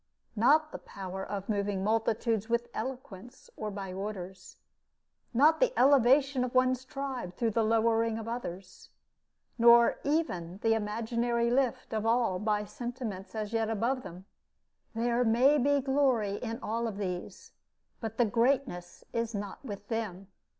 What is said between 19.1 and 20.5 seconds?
is not with them.